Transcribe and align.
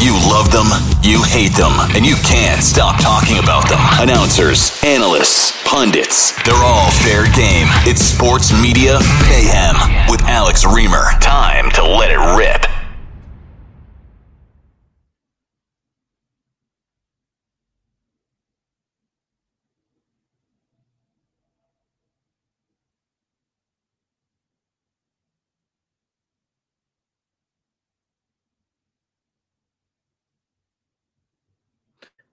You 0.00 0.14
love 0.14 0.50
them, 0.50 0.64
you 1.02 1.22
hate 1.22 1.52
them, 1.52 1.72
and 1.94 2.06
you 2.06 2.14
can't 2.24 2.62
stop 2.62 2.98
talking 2.98 3.38
about 3.38 3.68
them. 3.68 3.80
Announcers, 4.00 4.82
analysts, 4.82 5.52
pundits, 5.66 6.32
they're 6.42 6.54
all 6.54 6.90
fair 6.90 7.24
game. 7.36 7.66
It's 7.84 8.00
Sports 8.00 8.50
Media 8.62 8.98
Mayhem 9.28 9.76
with 10.08 10.22
Alex 10.22 10.64
Reimer. 10.64 11.20
Time 11.20 11.70
to 11.72 11.84
let 11.84 12.10
it 12.10 12.18
rip. 12.34 12.69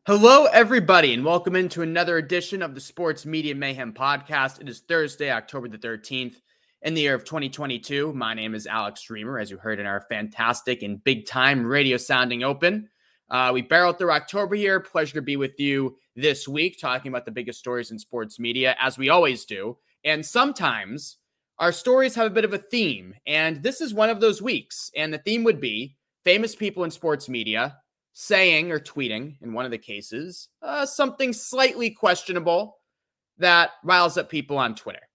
Hello, 0.07 0.45
everybody, 0.45 1.13
and 1.13 1.25
welcome 1.25 1.53
into 1.53 1.81
another 1.81 2.15
edition 2.15 2.61
of 2.61 2.73
the 2.73 2.79
Sports 2.79 3.25
Media 3.25 3.53
Mayhem 3.53 3.91
podcast. 3.91 4.61
It 4.61 4.69
is 4.69 4.79
Thursday, 4.79 5.29
October 5.29 5.67
the 5.67 5.77
13th, 5.77 6.35
in 6.83 6.93
the 6.93 7.01
year 7.01 7.13
of 7.13 7.25
2022. 7.25 8.13
My 8.13 8.33
name 8.33 8.55
is 8.55 8.67
Alex 8.67 9.05
Reimer, 9.11 9.41
as 9.41 9.51
you 9.51 9.57
heard 9.57 9.81
in 9.81 9.85
our 9.85 10.05
fantastic 10.07 10.81
and 10.81 11.03
big 11.03 11.25
time 11.25 11.65
radio 11.65 11.97
sounding 11.97 12.41
open. 12.41 12.87
Uh, 13.29 13.51
we 13.53 13.61
barreled 13.61 13.97
through 13.97 14.13
October 14.13 14.55
here. 14.55 14.79
Pleasure 14.79 15.15
to 15.15 15.21
be 15.21 15.35
with 15.35 15.59
you 15.59 15.97
this 16.15 16.47
week, 16.47 16.79
talking 16.79 17.09
about 17.09 17.25
the 17.25 17.31
biggest 17.31 17.59
stories 17.59 17.91
in 17.91 17.99
sports 17.99 18.39
media, 18.39 18.77
as 18.79 18.97
we 18.97 19.09
always 19.09 19.43
do. 19.43 19.77
And 20.05 20.25
sometimes 20.25 21.17
our 21.59 21.73
stories 21.73 22.15
have 22.15 22.27
a 22.27 22.33
bit 22.33 22.45
of 22.45 22.53
a 22.53 22.57
theme, 22.57 23.13
and 23.27 23.61
this 23.61 23.81
is 23.81 23.93
one 23.93 24.09
of 24.09 24.21
those 24.21 24.41
weeks. 24.41 24.89
And 24.95 25.13
the 25.13 25.17
theme 25.17 25.43
would 25.43 25.59
be 25.59 25.97
famous 26.23 26.55
people 26.55 26.85
in 26.85 26.91
sports 26.91 27.27
media 27.27 27.75
saying 28.19 28.71
or 28.71 28.79
tweeting 28.79 29.35
in 29.43 29.53
one 29.53 29.63
of 29.63 29.69
the 29.69 29.77
cases 29.77 30.47
uh, 30.63 30.87
something 30.87 31.31
slightly 31.31 31.91
questionable 31.91 32.79
that 33.37 33.69
riles 33.83 34.17
up 34.17 34.27
people 34.27 34.57
on 34.57 34.73
Twitter. 34.73 35.07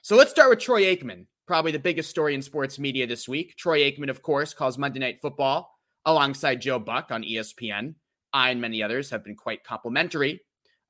So 0.00 0.14
let's 0.14 0.30
start 0.30 0.50
with 0.50 0.60
Troy 0.60 0.82
Aikman, 0.82 1.26
probably 1.48 1.72
the 1.72 1.80
biggest 1.80 2.08
story 2.08 2.36
in 2.36 2.42
sports 2.42 2.78
media 2.78 3.04
this 3.04 3.28
week. 3.28 3.56
Troy 3.56 3.80
Aikman, 3.80 4.10
of 4.10 4.22
course, 4.22 4.54
calls 4.54 4.78
Monday 4.78 5.00
Night 5.00 5.18
Football 5.20 5.68
alongside 6.04 6.60
Joe 6.60 6.78
Buck 6.78 7.10
on 7.10 7.24
ESPN. 7.24 7.96
I 8.32 8.50
and 8.50 8.60
many 8.60 8.80
others 8.80 9.10
have 9.10 9.24
been 9.24 9.34
quite 9.34 9.64
complimentary 9.64 10.40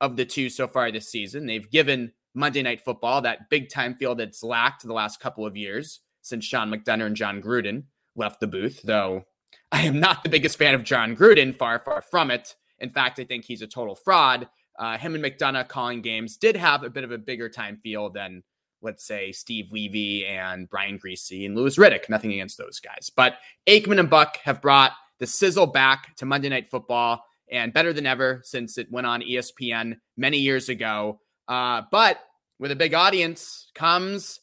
of 0.03 0.17
the 0.17 0.27
two 0.27 0.51
so 0.51 0.69
far 0.69 0.93
this 0.93 1.09
season. 1.09 1.47
They've 1.47 1.71
given 1.71 2.13
Monday 2.35 2.61
Night 2.61 2.83
Football 2.85 3.23
that 3.23 3.49
big 3.49 3.71
time 3.71 3.95
feel 3.95 4.15
that's 4.15 4.43
lacked 4.43 4.83
the 4.83 4.93
last 4.93 5.21
couple 5.21 5.47
of 5.47 5.57
years 5.57 6.01
since 6.21 6.45
Sean 6.45 6.71
McDonough 6.71 7.07
and 7.07 7.17
Jon 7.17 7.41
Gruden 7.41 7.85
left 8.15 8.41
the 8.41 8.47
booth, 8.47 8.83
though 8.85 9.25
I 9.73 9.83
am 9.83 10.01
not 10.01 10.23
the 10.23 10.29
biggest 10.29 10.59
fan 10.59 10.75
of 10.75 10.85
Jon 10.85 11.17
Gruden, 11.17 11.55
far, 11.55 11.79
far 11.79 12.01
from 12.03 12.31
it. 12.31 12.55
In 12.79 12.91
fact, 12.91 13.19
I 13.19 13.25
think 13.25 13.45
he's 13.45 13.63
a 13.63 13.67
total 13.67 13.95
fraud. 13.95 14.49
Uh, 14.79 14.99
him 14.99 15.15
and 15.15 15.25
McDonough 15.25 15.69
calling 15.69 16.03
games 16.03 16.37
did 16.37 16.57
have 16.57 16.83
a 16.83 16.91
bit 16.91 17.05
of 17.05 17.11
a 17.11 17.19
bigger 17.19 17.49
time 17.49 17.79
feel 17.83 18.11
than, 18.11 18.43
let's 18.83 19.05
say, 19.05 19.33
Steve 19.33 19.73
Levy 19.73 20.27
and 20.27 20.69
Brian 20.69 20.99
Griese 20.99 21.47
and 21.47 21.57
Louis 21.57 21.77
Riddick. 21.77 22.09
Nothing 22.09 22.33
against 22.33 22.59
those 22.59 22.81
guys. 22.81 23.11
But 23.15 23.39
Aikman 23.67 23.99
and 23.99 24.11
Buck 24.11 24.39
have 24.45 24.61
brought 24.61 24.93
the 25.19 25.27
sizzle 25.27 25.67
back 25.67 26.15
to 26.17 26.27
Monday 26.27 26.51
Night 26.51 26.69
Football 26.69 27.25
and 27.51 27.73
better 27.73 27.93
than 27.93 28.07
ever 28.07 28.43
since 28.45 28.77
it 28.77 28.91
went 28.91 29.07
on 29.07 29.23
ESPN 29.23 29.97
many 30.17 30.39
years 30.39 30.69
ago. 30.69 31.21
Uh, 31.49 31.83
but 31.91 32.19
with 32.59 32.71
a 32.71 32.77
big 32.77 32.93
audience 32.93 33.71
comes 33.75 34.41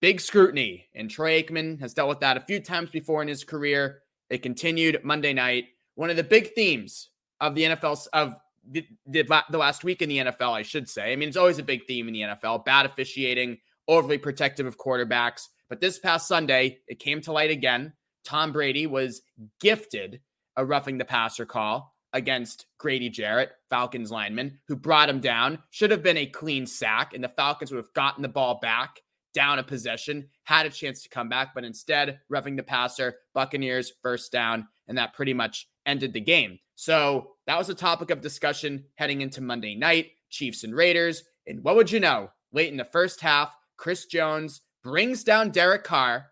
big 0.00 0.20
scrutiny. 0.20 0.88
And 0.94 1.10
Troy 1.10 1.42
Aikman 1.42 1.80
has 1.80 1.94
dealt 1.94 2.08
with 2.08 2.20
that 2.20 2.36
a 2.36 2.40
few 2.40 2.60
times 2.60 2.90
before 2.90 3.22
in 3.22 3.28
his 3.28 3.44
career. 3.44 4.00
It 4.30 4.42
continued 4.42 5.00
Monday 5.04 5.32
night. 5.32 5.66
One 5.94 6.10
of 6.10 6.16
the 6.16 6.24
big 6.24 6.54
themes 6.54 7.10
of 7.40 7.54
the 7.54 7.62
NFL 7.64 8.06
of 8.12 8.34
the, 8.70 8.86
the, 9.06 9.22
the 9.50 9.58
last 9.58 9.84
week 9.84 10.02
in 10.02 10.08
the 10.08 10.18
NFL, 10.18 10.52
I 10.52 10.62
should 10.62 10.88
say. 10.88 11.12
I 11.12 11.16
mean, 11.16 11.28
it's 11.28 11.38
always 11.38 11.58
a 11.58 11.62
big 11.62 11.86
theme 11.86 12.08
in 12.08 12.14
the 12.14 12.20
NFL: 12.20 12.64
bad 12.64 12.86
officiating, 12.86 13.58
overly 13.86 14.18
protective 14.18 14.66
of 14.66 14.78
quarterbacks. 14.78 15.48
But 15.68 15.80
this 15.80 15.98
past 15.98 16.28
Sunday, 16.28 16.78
it 16.86 16.98
came 16.98 17.20
to 17.22 17.32
light 17.32 17.50
again. 17.50 17.92
Tom 18.24 18.52
Brady 18.52 18.86
was 18.86 19.22
gifted 19.60 20.20
a 20.56 20.64
roughing 20.64 20.98
the 20.98 21.04
passer 21.04 21.46
call 21.46 21.94
against 22.12 22.66
Grady 22.78 23.10
Jarrett, 23.10 23.50
Falcons 23.70 24.10
lineman, 24.10 24.58
who 24.66 24.76
brought 24.76 25.08
him 25.08 25.20
down. 25.20 25.58
Should 25.70 25.90
have 25.90 26.02
been 26.02 26.16
a 26.16 26.26
clean 26.26 26.66
sack, 26.66 27.14
and 27.14 27.22
the 27.22 27.28
Falcons 27.28 27.70
would 27.70 27.78
have 27.78 27.92
gotten 27.92 28.22
the 28.22 28.28
ball 28.28 28.58
back 28.60 29.00
down 29.34 29.58
a 29.58 29.62
possession, 29.62 30.28
had 30.44 30.66
a 30.66 30.70
chance 30.70 31.02
to 31.02 31.08
come 31.08 31.28
back, 31.28 31.54
but 31.54 31.64
instead, 31.64 32.20
roughing 32.28 32.56
the 32.56 32.62
passer, 32.62 33.16
Buccaneers 33.34 33.92
first 34.02 34.32
down, 34.32 34.66
and 34.86 34.98
that 34.98 35.14
pretty 35.14 35.34
much 35.34 35.68
ended 35.86 36.12
the 36.12 36.20
game. 36.20 36.58
So 36.74 37.32
that 37.46 37.58
was 37.58 37.68
a 37.68 37.74
topic 37.74 38.10
of 38.10 38.20
discussion 38.20 38.84
heading 38.94 39.20
into 39.20 39.40
Monday 39.40 39.74
night, 39.74 40.10
Chiefs 40.30 40.64
and 40.64 40.74
Raiders. 40.74 41.24
And 41.46 41.62
what 41.64 41.76
would 41.76 41.90
you 41.90 42.00
know? 42.00 42.30
Late 42.52 42.70
in 42.70 42.76
the 42.76 42.84
first 42.84 43.20
half, 43.20 43.54
Chris 43.76 44.06
Jones 44.06 44.62
brings 44.82 45.24
down 45.24 45.50
Derek 45.50 45.84
Carr 45.84 46.26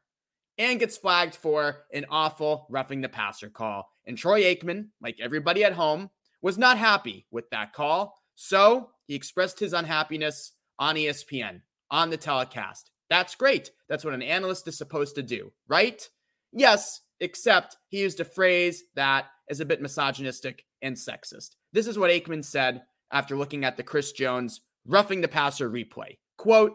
and 0.58 0.80
gets 0.80 0.96
flagged 0.96 1.34
for 1.34 1.84
an 1.92 2.06
awful 2.10 2.66
roughing 2.70 3.00
the 3.00 3.08
passer 3.08 3.50
call. 3.50 3.90
And 4.06 4.16
Troy 4.16 4.42
Aikman, 4.44 4.88
like 5.02 5.20
everybody 5.20 5.64
at 5.64 5.72
home, 5.72 6.10
was 6.42 6.56
not 6.56 6.78
happy 6.78 7.26
with 7.30 7.50
that 7.50 7.72
call. 7.72 8.14
So 8.36 8.90
he 9.06 9.14
expressed 9.14 9.58
his 9.58 9.72
unhappiness 9.72 10.52
on 10.78 10.96
ESPN 10.96 11.62
on 11.90 12.10
the 12.10 12.16
telecast. 12.16 12.90
That's 13.08 13.34
great. 13.34 13.70
That's 13.88 14.04
what 14.04 14.14
an 14.14 14.22
analyst 14.22 14.66
is 14.68 14.76
supposed 14.76 15.14
to 15.14 15.22
do, 15.22 15.52
right? 15.68 16.08
Yes, 16.52 17.00
except 17.20 17.76
he 17.88 18.00
used 18.00 18.20
a 18.20 18.24
phrase 18.24 18.84
that 18.94 19.26
is 19.48 19.60
a 19.60 19.64
bit 19.64 19.80
misogynistic 19.80 20.64
and 20.82 20.96
sexist. 20.96 21.50
This 21.72 21.86
is 21.86 21.98
what 21.98 22.10
Aikman 22.10 22.44
said 22.44 22.82
after 23.12 23.36
looking 23.36 23.64
at 23.64 23.76
the 23.76 23.82
Chris 23.82 24.12
Jones 24.12 24.60
roughing 24.84 25.20
the 25.20 25.28
passer 25.28 25.70
replay. 25.70 26.18
Quote, 26.36 26.74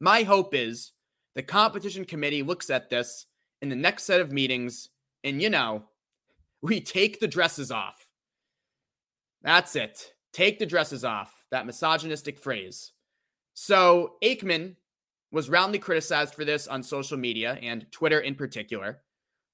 My 0.00 0.22
hope 0.22 0.54
is 0.54 0.92
the 1.34 1.42
competition 1.42 2.04
committee 2.04 2.42
looks 2.42 2.70
at 2.70 2.90
this 2.90 3.26
in 3.60 3.68
the 3.68 3.76
next 3.76 4.04
set 4.04 4.20
of 4.20 4.32
meetings, 4.32 4.90
and 5.24 5.42
you 5.42 5.50
know, 5.50 5.84
we 6.62 6.80
take 6.80 7.20
the 7.20 7.28
dresses 7.28 7.70
off. 7.70 8.06
That's 9.42 9.76
it. 9.76 10.12
Take 10.32 10.58
the 10.58 10.66
dresses 10.66 11.04
off. 11.04 11.44
That 11.50 11.66
misogynistic 11.66 12.38
phrase. 12.38 12.92
So 13.58 14.16
Aikman 14.22 14.76
was 15.32 15.48
roundly 15.48 15.78
criticized 15.78 16.34
for 16.34 16.44
this 16.44 16.68
on 16.68 16.82
social 16.82 17.16
media 17.16 17.58
and 17.62 17.90
Twitter 17.90 18.20
in 18.20 18.34
particular. 18.34 19.00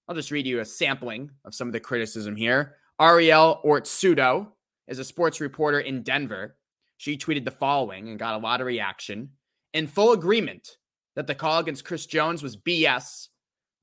I'll 0.08 0.16
just 0.16 0.32
read 0.32 0.44
you 0.44 0.58
a 0.58 0.64
sampling 0.64 1.30
of 1.44 1.54
some 1.54 1.68
of 1.68 1.72
the 1.72 1.78
criticism 1.78 2.34
here. 2.34 2.74
Ariel 3.00 3.60
Ortsudo 3.64 4.48
is 4.88 4.98
a 4.98 5.04
sports 5.04 5.40
reporter 5.40 5.78
in 5.78 6.02
Denver. 6.02 6.56
She 6.96 7.16
tweeted 7.16 7.44
the 7.44 7.52
following 7.52 8.08
and 8.08 8.18
got 8.18 8.34
a 8.34 8.44
lot 8.44 8.60
of 8.60 8.66
reaction. 8.66 9.30
In 9.72 9.86
full 9.86 10.10
agreement 10.10 10.78
that 11.14 11.28
the 11.28 11.36
call 11.36 11.60
against 11.60 11.84
Chris 11.84 12.04
Jones 12.04 12.42
was 12.42 12.56
BS, 12.56 13.28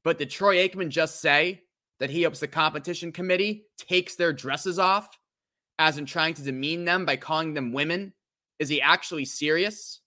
but 0.04 0.18
did 0.18 0.30
Troy 0.30 0.58
Aikman 0.58 0.90
just 0.90 1.22
say 1.22 1.62
that 2.02 2.10
he 2.10 2.24
hopes 2.24 2.42
the 2.42 2.48
competition 2.50 3.14
committee 3.14 3.68
takes 3.78 4.16
their 4.16 4.34
dresses 4.34 4.80
off, 4.80 5.18
as 5.80 5.98
in 5.98 6.06
trying 6.06 6.34
to 6.34 6.44
demean 6.44 6.84
them 6.84 7.06
by 7.06 7.16
calling 7.16 7.54
them 7.54 7.72
women? 7.72 8.12
Is 8.60 8.68
he 8.68 8.82
actually 8.82 9.24
serious? 9.24 10.02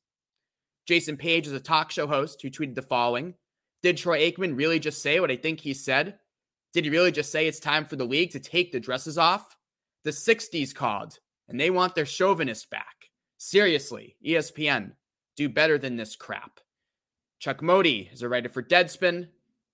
Jason 0.87 1.17
Page 1.17 1.46
is 1.46 1.52
a 1.52 1.61
talk 1.61 1.90
show 1.90 2.06
host 2.06 2.43
who 2.43 2.50
tweeted 2.50 2.75
the 2.75 2.82
following 2.82 3.34
Did 3.82 3.96
Troy 3.96 4.20
Aikman 4.20 4.56
really 4.56 4.79
just 4.79 5.02
say 5.02 5.20
what 5.20 5.31
I 5.31 5.37
think 5.37 5.61
he 5.61 5.75
said? 5.75 6.19
Did 6.73 6.84
he 6.84 6.90
really 6.90 7.12
just 7.12 7.31
say 7.31 7.46
it's 7.46 7.61
time 7.61 7.84
for 7.84 7.96
the 7.96 8.05
league 8.05 8.31
to 8.32 8.40
take 8.40 8.73
the 8.73 8.81
dresses 8.81 9.19
off? 9.19 9.56
The 10.05 10.11
60s 10.11 10.75
called, 10.75 11.19
and 11.49 11.61
they 11.61 11.70
want 11.70 11.94
their 11.94 12.06
chauvinist 12.06 12.70
back. 12.70 13.11
Seriously, 13.38 14.17
ESPN, 14.26 14.93
do 15.37 15.49
better 15.49 15.79
than 15.79 15.96
this 15.96 16.17
crap. 16.17 16.61
Chuck 17.38 17.62
Modi 17.62 18.08
is 18.12 18.23
a 18.23 18.28
writer 18.28 18.49
for 18.49 18.62
Deadspin. 18.62 19.28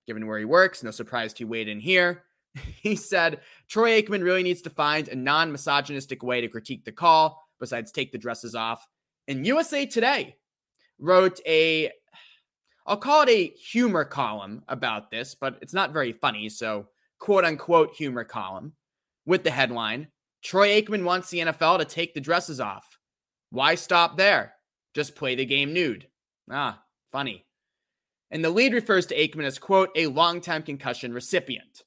Given 0.07 0.27
where 0.27 0.39
he 0.39 0.45
works, 0.45 0.83
no 0.83 0.91
surprise 0.91 1.33
he 1.35 1.45
weighed 1.45 1.67
in 1.67 1.79
here. 1.79 2.23
He 2.81 2.95
said 2.95 3.41
Troy 3.67 4.01
Aikman 4.01 4.23
really 4.23 4.41
needs 4.41 4.63
to 4.63 4.71
find 4.71 5.07
a 5.07 5.15
non 5.15 5.51
misogynistic 5.51 6.23
way 6.23 6.41
to 6.41 6.47
critique 6.47 6.83
the 6.83 6.91
call 6.91 7.47
besides 7.59 7.91
take 7.91 8.11
the 8.11 8.17
dresses 8.17 8.55
off. 8.55 8.87
In 9.27 9.45
USA 9.45 9.85
Today, 9.85 10.35
wrote 10.99 11.39
a 11.47 11.91
I'll 12.85 12.97
call 12.97 13.21
it 13.21 13.29
a 13.29 13.47
humor 13.49 14.03
column 14.03 14.63
about 14.67 15.11
this, 15.11 15.35
but 15.35 15.59
it's 15.61 15.73
not 15.73 15.93
very 15.93 16.11
funny, 16.11 16.49
so 16.49 16.87
quote 17.19 17.45
unquote 17.45 17.93
humor 17.93 18.23
column 18.23 18.73
with 19.25 19.43
the 19.43 19.51
headline 19.51 20.07
Troy 20.41 20.81
Aikman 20.81 21.03
wants 21.03 21.29
the 21.29 21.39
NFL 21.39 21.79
to 21.79 21.85
take 21.85 22.13
the 22.13 22.21
dresses 22.21 22.59
off. 22.59 22.97
Why 23.51 23.75
stop 23.75 24.17
there? 24.17 24.53
Just 24.95 25.15
play 25.15 25.35
the 25.35 25.45
game 25.45 25.73
nude. 25.73 26.07
Ah, 26.49 26.81
funny. 27.11 27.45
And 28.31 28.43
the 28.43 28.49
lead 28.49 28.73
refers 28.73 29.05
to 29.07 29.15
Aikman 29.15 29.45
as, 29.45 29.59
quote, 29.59 29.89
a 29.95 30.07
longtime 30.07 30.63
concussion 30.63 31.13
recipient. 31.13 31.83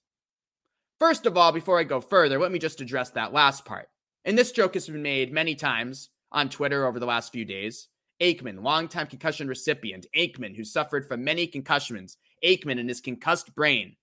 First 0.99 1.25
of 1.25 1.37
all, 1.37 1.53
before 1.53 1.79
I 1.79 1.85
go 1.85 2.01
further, 2.01 2.39
let 2.39 2.53
me 2.53 2.59
just 2.59 2.81
address 2.81 3.11
that 3.11 3.33
last 3.33 3.65
part. 3.65 3.89
And 4.25 4.37
this 4.37 4.53
joke 4.53 4.75
has 4.75 4.89
been 4.89 5.03
made 5.03 5.33
many 5.33 5.55
times 5.55 6.11
on 6.31 6.49
Twitter 6.49 6.87
over 6.87 7.01
the 7.01 7.07
last 7.07 7.33
few 7.33 7.45
days. 7.45 7.89
Aikman, 8.23 8.63
longtime 8.63 9.09
concussion 9.09 9.49
recipient. 9.49 10.07
Aikman, 10.17 10.57
who 10.57 10.65
suffered 10.65 11.07
from 11.07 11.25
many 11.25 11.47
concussions. 11.47 12.17
Aikman 12.45 12.79
and 12.79 12.89
his 12.89 13.01
concussed 13.01 13.55
brain. 13.55 13.97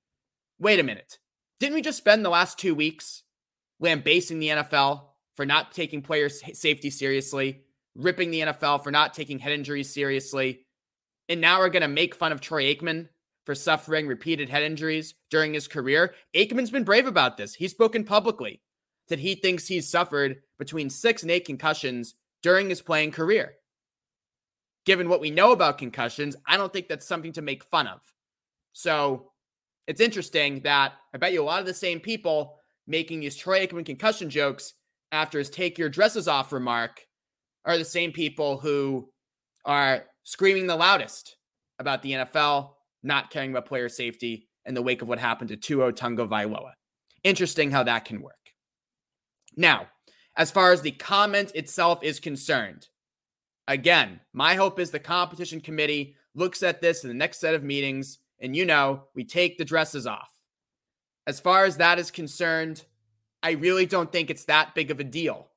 Wait 0.59 0.79
a 0.79 0.83
minute. 0.83 1.17
Didn't 1.59 1.75
we 1.75 1.81
just 1.81 1.97
spend 1.97 2.23
the 2.23 2.29
last 2.29 2.59
two 2.59 2.75
weeks 2.75 3.23
lambasting 3.79 4.39
the 4.39 4.49
NFL 4.49 5.05
for 5.35 5.45
not 5.45 5.71
taking 5.71 6.01
player 6.01 6.27
safety 6.29 6.89
seriously, 6.89 7.61
ripping 7.95 8.29
the 8.29 8.41
NFL 8.41 8.83
for 8.83 8.91
not 8.91 9.13
taking 9.13 9.39
head 9.39 9.53
injuries 9.53 9.93
seriously, 9.93 10.65
and 11.29 11.39
now 11.39 11.59
we're 11.59 11.69
going 11.69 11.81
to 11.81 11.87
make 11.87 12.15
fun 12.15 12.31
of 12.31 12.41
Troy 12.41 12.73
Aikman 12.73 13.07
for 13.45 13.55
suffering 13.55 14.07
repeated 14.07 14.49
head 14.49 14.63
injuries 14.63 15.15
during 15.29 15.53
his 15.53 15.67
career? 15.67 16.13
Aikman's 16.35 16.71
been 16.71 16.83
brave 16.83 17.07
about 17.07 17.37
this. 17.37 17.55
He's 17.55 17.71
spoken 17.71 18.03
publicly 18.03 18.61
that 19.07 19.19
he 19.19 19.35
thinks 19.35 19.67
he's 19.67 19.89
suffered 19.89 20.41
between 20.57 20.89
six 20.89 21.21
and 21.21 21.31
eight 21.31 21.45
concussions 21.45 22.15
during 22.41 22.69
his 22.69 22.81
playing 22.81 23.11
career. 23.11 23.53
Given 24.89 25.07
what 25.07 25.21
we 25.21 25.29
know 25.29 25.51
about 25.51 25.77
concussions, 25.77 26.35
I 26.47 26.57
don't 26.57 26.73
think 26.73 26.87
that's 26.87 27.05
something 27.05 27.33
to 27.33 27.43
make 27.43 27.63
fun 27.63 27.85
of. 27.85 28.01
So 28.73 29.33
it's 29.85 30.01
interesting 30.01 30.61
that 30.61 30.93
I 31.13 31.19
bet 31.19 31.31
you 31.31 31.43
a 31.43 31.45
lot 31.45 31.59
of 31.59 31.67
the 31.67 31.75
same 31.75 31.99
people 31.99 32.57
making 32.87 33.19
these 33.19 33.35
Troy 33.35 33.67
Aikman 33.67 33.85
concussion 33.85 34.31
jokes 34.31 34.73
after 35.11 35.37
his 35.37 35.51
take 35.51 35.77
your 35.77 35.89
dresses 35.89 36.27
off 36.27 36.51
remark 36.51 37.05
are 37.65 37.77
the 37.77 37.85
same 37.85 38.11
people 38.11 38.57
who 38.57 39.11
are 39.63 40.05
screaming 40.23 40.65
the 40.65 40.75
loudest 40.75 41.37
about 41.77 42.01
the 42.01 42.13
NFL 42.13 42.71
not 43.03 43.29
caring 43.29 43.51
about 43.51 43.67
player 43.67 43.89
safety 43.89 44.49
in 44.65 44.73
the 44.73 44.81
wake 44.81 45.03
of 45.03 45.07
what 45.07 45.19
happened 45.19 45.49
to 45.49 45.55
Tua 45.55 45.93
Tagovailoa. 45.93 46.71
Interesting 47.23 47.69
how 47.69 47.83
that 47.83 48.05
can 48.05 48.23
work. 48.23 48.33
Now, 49.55 49.85
as 50.35 50.49
far 50.49 50.71
as 50.71 50.81
the 50.81 50.89
comment 50.89 51.51
itself 51.53 52.03
is 52.03 52.19
concerned, 52.19 52.87
again, 53.69 54.19
my 54.33 54.55
hope 54.55 54.79
is 54.79 54.91
the 54.91 54.99
competition 54.99 55.61
committee 55.61 56.15
looks 56.35 56.63
at 56.63 56.81
this 56.81 57.03
in 57.03 57.07
the 57.07 57.13
next 57.13 57.39
set 57.39 57.53
of 57.53 57.63
meetings, 57.63 58.17
and 58.41 58.55
you 58.55 58.65
know, 58.65 59.03
we 59.15 59.23
take 59.23 59.57
the 59.57 59.65
dresses 59.65 60.05
off. 60.05 60.31
As 61.27 61.39
far 61.39 61.65
as 61.65 61.77
that 61.77 61.99
is 61.99 62.11
concerned, 62.11 62.83
I 63.43 63.51
really 63.51 63.85
don't 63.85 64.11
think 64.11 64.29
it's 64.29 64.45
that 64.45 64.75
big 64.75 64.91
of 64.91 64.99
a 64.99 65.03
deal. 65.03 65.49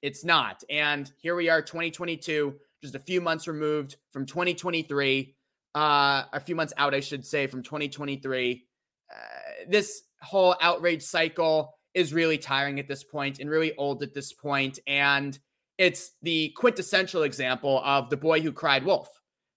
It's 0.00 0.24
not. 0.24 0.62
And 0.70 1.10
here 1.18 1.34
we 1.34 1.50
are, 1.50 1.60
2022, 1.60 2.54
just 2.80 2.94
a 2.94 3.00
few 3.00 3.20
months 3.20 3.48
removed 3.48 3.96
from 4.10 4.24
2023, 4.24 5.34
uh, 5.74 6.22
a 6.32 6.40
few 6.40 6.54
months 6.54 6.72
out, 6.76 6.94
I 6.94 7.00
should 7.00 7.26
say, 7.26 7.48
from 7.48 7.62
2023. 7.64 8.64
Uh, 9.10 9.14
this 9.68 10.02
whole 10.22 10.54
outrage 10.60 11.02
cycle 11.02 11.74
is 11.94 12.14
really 12.14 12.38
tiring 12.38 12.78
at 12.78 12.86
this 12.86 13.02
point 13.02 13.40
and 13.40 13.50
really 13.50 13.74
old 13.76 14.04
at 14.04 14.14
this 14.14 14.32
point. 14.32 14.78
And 14.86 15.36
it's 15.78 16.12
the 16.22 16.50
quintessential 16.56 17.22
example 17.22 17.80
of 17.84 18.10
the 18.10 18.16
boy 18.16 18.40
who 18.40 18.52
cried 18.52 18.84
wolf. 18.84 19.08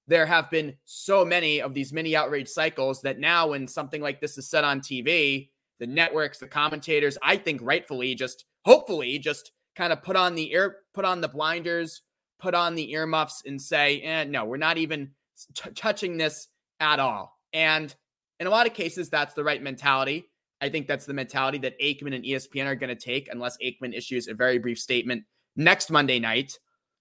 There 0.07 0.25
have 0.25 0.49
been 0.49 0.75
so 0.85 1.25
many 1.25 1.61
of 1.61 1.73
these 1.73 1.91
mini 1.91 2.15
outrage 2.15 2.47
cycles 2.47 3.01
that 3.01 3.19
now, 3.19 3.47
when 3.49 3.67
something 3.67 4.01
like 4.01 4.21
this 4.21 4.37
is 4.37 4.49
said 4.49 4.63
on 4.63 4.81
TV, 4.81 5.49
the 5.79 5.87
networks, 5.87 6.37
the 6.37 6.47
commentators, 6.47 7.17
I 7.23 7.37
think 7.37 7.59
rightfully 7.63 8.13
just 8.13 8.45
hopefully 8.65 9.17
just 9.17 9.51
kind 9.75 9.91
of 9.91 10.03
put 10.03 10.15
on 10.15 10.35
the 10.35 10.51
ear, 10.51 10.77
put 10.93 11.05
on 11.05 11.21
the 11.21 11.27
blinders, 11.27 12.01
put 12.39 12.53
on 12.53 12.75
the 12.75 12.91
earmuffs 12.91 13.43
and 13.45 13.59
say, 13.59 14.01
eh, 14.01 14.25
no, 14.25 14.45
we're 14.45 14.57
not 14.57 14.77
even 14.77 15.11
t- 15.55 15.71
touching 15.71 16.17
this 16.17 16.49
at 16.79 16.99
all. 16.99 17.37
And 17.53 17.93
in 18.39 18.47
a 18.47 18.51
lot 18.51 18.67
of 18.67 18.73
cases, 18.73 19.09
that's 19.09 19.33
the 19.33 19.43
right 19.43 19.61
mentality. 19.61 20.25
I 20.61 20.69
think 20.69 20.87
that's 20.87 21.05
the 21.05 21.13
mentality 21.13 21.57
that 21.59 21.79
Aikman 21.79 22.13
and 22.13 22.23
ESPN 22.23 22.65
are 22.65 22.75
going 22.75 22.95
to 22.95 23.01
take 23.01 23.29
unless 23.31 23.57
Aikman 23.57 23.95
issues 23.95 24.27
a 24.27 24.33
very 24.33 24.59
brief 24.59 24.77
statement 24.77 25.23
next 25.55 25.89
Monday 25.89 26.19
night. 26.19 26.57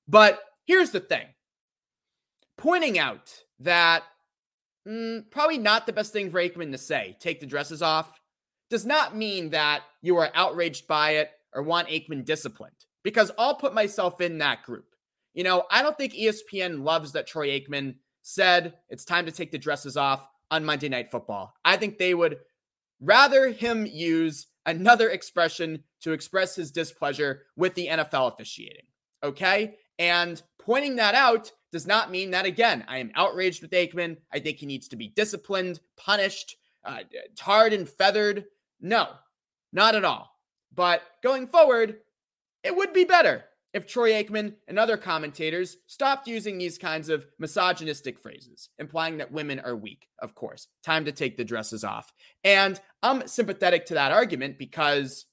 But 0.09 0.41
here's 0.67 0.91
the 0.91 1.01
thing 1.01 1.27
pointing 2.57 2.99
out 2.99 3.33
that 3.61 4.03
mm, 4.87 5.29
probably 5.31 5.59
not 5.59 5.87
the 5.87 5.93
best 5.93 6.13
thing 6.13 6.31
for 6.31 6.41
Aikman 6.41 6.73
to 6.73 6.79
say, 6.79 7.17
take 7.21 7.41
the 7.41 7.47
dresses 7.47 7.83
off, 7.83 8.21
does 8.69 8.87
not 8.87 9.17
mean 9.17 9.51
that 9.51 9.83
you 10.03 10.17
are 10.19 10.31
outraged 10.35 10.87
by 10.87 11.13
it 11.13 11.31
or 11.55 11.63
want 11.63 11.89
Aikman 11.89 12.25
disciplined, 12.25 12.87
because 13.03 13.33
I'll 13.39 13.57
put 13.57 13.75
myself 13.75 14.21
in 14.21 14.39
that 14.39 14.63
group. 14.63 14.87
You 15.35 15.45
know, 15.45 15.65
I 15.71 15.83
don't 15.83 15.97
think 15.97 16.13
ESPN 16.13 16.85
loves 16.85 17.13
that 17.13 17.27
Troy 17.27 17.49
Aikman 17.49 17.97
said 18.23 18.75
it's 18.89 19.05
time 19.05 19.27
to 19.27 19.33
take 19.33 19.51
the 19.51 19.59
dresses 19.59 19.97
off 19.97 20.27
on 20.51 20.65
Monday 20.65 20.89
Night 20.89 21.11
Football. 21.11 21.55
I 21.65 21.77
think 21.77 21.99
they 21.99 22.15
would 22.15 22.39
rather 23.01 23.49
him 23.49 23.87
use 23.87 24.47
another 24.67 25.09
expression 25.09 25.85
to 26.03 26.13
express 26.13 26.57
his 26.57 26.71
displeasure 26.71 27.43
with 27.57 27.75
the 27.75 27.89
NFL 27.89 28.33
officiating. 28.33 28.87
Okay. 29.23 29.77
And 29.99 30.43
pointing 30.59 30.97
that 30.97 31.15
out 31.15 31.53
does 31.73 31.87
not 31.87 32.11
mean 32.11 32.31
that, 32.31 32.47
again, 32.47 32.85
I 32.89 32.99
am 32.99 33.13
outraged 33.15 33.63
with 33.63 33.71
Aikman. 33.71 34.17
I 34.33 34.39
think 34.41 34.59
he 34.59 34.67
needs 34.67 34.89
to 34.89 34.97
be 34.97 35.09
disciplined, 35.09 35.81
punished, 35.97 36.57
uh, 36.85 37.01
tarred 37.37 37.73
and 37.73 37.89
feathered. 37.89 38.47
No, 38.81 39.09
not 39.73 39.95
at 39.95 40.05
all. 40.05 40.31
But 40.75 41.03
going 41.23 41.47
forward, 41.47 41.99
it 42.65 42.75
would 42.75 42.93
be 42.93 43.05
better 43.05 43.45
if 43.73 43.87
Troy 43.87 44.13
Aikman 44.13 44.55
and 44.67 44.79
other 44.79 44.97
commentators 44.97 45.77
stopped 45.87 46.27
using 46.27 46.59
these 46.59 46.77
kinds 46.77 47.09
of 47.09 47.27
misogynistic 47.39 48.19
phrases, 48.19 48.71
implying 48.79 49.19
that 49.19 49.31
women 49.31 49.61
are 49.61 49.77
weak, 49.77 50.09
of 50.21 50.35
course. 50.35 50.67
Time 50.83 51.05
to 51.05 51.13
take 51.13 51.37
the 51.37 51.45
dresses 51.45 51.85
off. 51.85 52.13
And 52.43 52.81
I'm 53.03 53.29
sympathetic 53.29 53.87
to 53.87 53.95
that 53.95 54.13
argument 54.13 54.59
because 54.59 55.27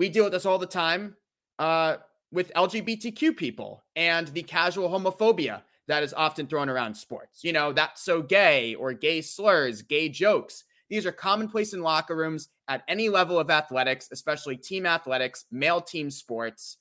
we 0.00 0.08
deal 0.08 0.24
with 0.24 0.32
this 0.32 0.46
all 0.46 0.56
the 0.56 0.64
time 0.64 1.14
uh, 1.58 1.98
with 2.32 2.50
LGBTQ 2.54 3.36
people 3.36 3.84
and 3.94 4.28
the 4.28 4.42
casual 4.42 4.88
homophobia 4.88 5.60
that 5.88 6.02
is 6.02 6.14
often 6.14 6.46
thrown 6.46 6.70
around 6.70 6.94
sports. 6.94 7.44
You 7.44 7.52
know, 7.52 7.74
that's 7.74 8.00
so 8.00 8.22
gay 8.22 8.74
or 8.76 8.94
gay 8.94 9.20
slurs, 9.20 9.82
gay 9.82 10.08
jokes. 10.08 10.64
These 10.88 11.04
are 11.04 11.12
commonplace 11.12 11.74
in 11.74 11.82
locker 11.82 12.16
rooms 12.16 12.48
at 12.66 12.82
any 12.88 13.10
level 13.10 13.38
of 13.38 13.50
athletics, 13.50 14.08
especially 14.10 14.56
team 14.56 14.86
athletics, 14.86 15.44
male 15.52 15.82
team 15.82 16.10
sports. 16.10 16.78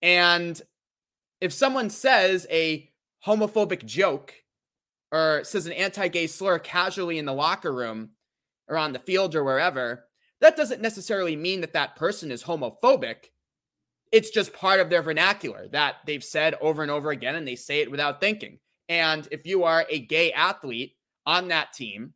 And 0.00 0.58
if 1.42 1.52
someone 1.52 1.90
says 1.90 2.46
a 2.50 2.90
homophobic 3.26 3.84
joke 3.84 4.32
or 5.12 5.42
says 5.44 5.66
an 5.66 5.72
anti 5.72 6.08
gay 6.08 6.26
slur 6.26 6.58
casually 6.58 7.18
in 7.18 7.26
the 7.26 7.34
locker 7.34 7.70
room 7.70 8.12
or 8.66 8.78
on 8.78 8.94
the 8.94 8.98
field 8.98 9.34
or 9.34 9.44
wherever, 9.44 10.06
that 10.40 10.56
doesn't 10.56 10.80
necessarily 10.80 11.36
mean 11.36 11.60
that 11.60 11.74
that 11.74 11.96
person 11.96 12.30
is 12.30 12.44
homophobic. 12.44 13.30
It's 14.12 14.30
just 14.30 14.52
part 14.52 14.80
of 14.80 14.90
their 14.90 15.02
vernacular 15.02 15.68
that 15.68 15.96
they've 16.06 16.24
said 16.24 16.54
over 16.60 16.82
and 16.82 16.90
over 16.90 17.10
again, 17.10 17.36
and 17.36 17.46
they 17.46 17.56
say 17.56 17.80
it 17.80 17.90
without 17.90 18.20
thinking. 18.20 18.58
And 18.88 19.28
if 19.30 19.46
you 19.46 19.64
are 19.64 19.86
a 19.88 20.00
gay 20.00 20.32
athlete 20.32 20.96
on 21.26 21.48
that 21.48 21.72
team, 21.72 22.14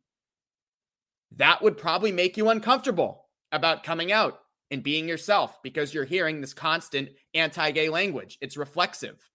that 1.37 1.61
would 1.61 1.77
probably 1.77 2.11
make 2.11 2.35
you 2.35 2.49
uncomfortable 2.49 3.25
about 3.51 3.83
coming 3.83 4.11
out 4.11 4.39
and 4.71 4.83
being 4.83 5.07
yourself 5.07 5.61
because 5.63 5.93
you're 5.93 6.03
hearing 6.03 6.41
this 6.41 6.53
constant 6.53 7.09
anti 7.33 7.71
gay 7.71 7.89
language. 7.89 8.37
It's 8.41 8.57
reflexive. 8.57 9.29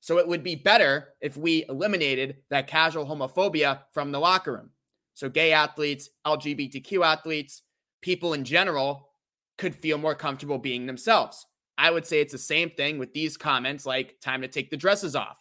So 0.00 0.18
it 0.18 0.28
would 0.28 0.42
be 0.42 0.56
better 0.56 1.14
if 1.22 1.36
we 1.36 1.64
eliminated 1.68 2.36
that 2.50 2.66
casual 2.66 3.06
homophobia 3.06 3.80
from 3.92 4.12
the 4.12 4.20
locker 4.20 4.52
room. 4.52 4.70
So 5.14 5.30
gay 5.30 5.52
athletes, 5.52 6.10
LGBTQ 6.26 7.02
athletes, 7.06 7.62
people 8.04 8.34
in 8.34 8.44
general 8.44 9.08
could 9.56 9.74
feel 9.74 9.96
more 9.96 10.14
comfortable 10.14 10.58
being 10.58 10.84
themselves. 10.84 11.46
I 11.78 11.90
would 11.90 12.06
say 12.06 12.20
it's 12.20 12.32
the 12.32 12.38
same 12.38 12.68
thing 12.68 12.98
with 12.98 13.14
these 13.14 13.38
comments 13.38 13.86
like 13.86 14.20
time 14.20 14.42
to 14.42 14.48
take 14.48 14.68
the 14.70 14.76
dresses 14.76 15.16
off. 15.16 15.38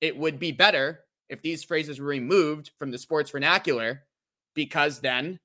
It 0.00 0.16
would 0.16 0.38
be 0.38 0.52
better 0.52 1.00
if 1.28 1.42
these 1.42 1.62
phrases 1.62 2.00
were 2.00 2.06
removed 2.06 2.70
from 2.78 2.90
the 2.90 2.98
sports 2.98 3.30
vernacular 3.30 4.04
because 4.54 5.00
then 5.00 5.38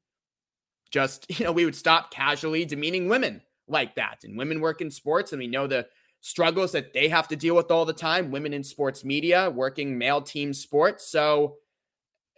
just, 0.90 1.26
you 1.38 1.44
know, 1.44 1.52
we 1.52 1.66
would 1.66 1.76
stop 1.76 2.12
casually 2.12 2.64
demeaning 2.64 3.10
women 3.10 3.42
like 3.68 3.96
that. 3.96 4.20
And 4.24 4.38
women 4.38 4.62
work 4.62 4.80
in 4.80 4.90
sports, 4.90 5.34
and 5.34 5.40
we 5.40 5.48
know 5.48 5.68
the 5.68 5.86
struggles 6.22 6.72
that 6.72 6.94
they 6.94 7.10
have 7.10 7.28
to 7.28 7.36
deal 7.36 7.58
with 7.58 7.72
all 7.72 7.84
the 7.84 7.92
time. 7.92 8.32
Women 8.32 8.54
in 8.54 8.64
sports 8.64 9.04
media, 9.04 9.50
working 9.50 9.98
male 9.98 10.22
team 10.22 10.54
sports. 10.54 11.12
So, 11.12 11.58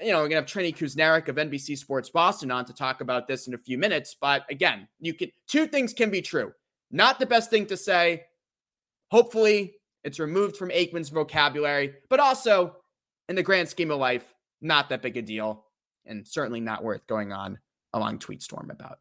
you 0.01 0.11
know, 0.11 0.19
we're 0.19 0.29
gonna 0.29 0.41
have 0.41 0.45
Trenni 0.45 0.75
Kusnierek 0.75 1.27
of 1.27 1.35
NBC 1.35 1.77
Sports 1.77 2.09
Boston 2.09 2.51
on 2.51 2.65
to 2.65 2.73
talk 2.73 3.01
about 3.01 3.27
this 3.27 3.47
in 3.47 3.53
a 3.53 3.57
few 3.57 3.77
minutes. 3.77 4.15
But 4.19 4.45
again, 4.49 4.87
you 4.99 5.13
can 5.13 5.31
two 5.47 5.67
things 5.67 5.93
can 5.93 6.09
be 6.09 6.21
true. 6.21 6.53
Not 6.91 7.19
the 7.19 7.25
best 7.25 7.49
thing 7.49 7.65
to 7.67 7.77
say. 7.77 8.25
Hopefully, 9.11 9.75
it's 10.03 10.19
removed 10.19 10.55
from 10.55 10.69
Aikman's 10.69 11.09
vocabulary, 11.09 11.95
but 12.09 12.19
also 12.19 12.77
in 13.27 13.35
the 13.35 13.43
grand 13.43 13.67
scheme 13.67 13.91
of 13.91 13.99
life, 13.99 14.33
not 14.61 14.89
that 14.89 15.01
big 15.01 15.17
a 15.17 15.21
deal, 15.21 15.65
and 16.05 16.27
certainly 16.27 16.61
not 16.61 16.83
worth 16.83 17.05
going 17.07 17.33
on 17.33 17.59
a 17.93 17.99
long 17.99 18.19
tweet 18.19 18.41
storm 18.41 18.71
about. 18.71 18.99